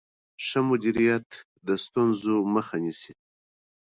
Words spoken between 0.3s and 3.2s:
ښه مدیریت د ستونزو مخه نیسي.